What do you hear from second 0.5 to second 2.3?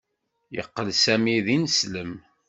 Yeqqel Sami d ineslem.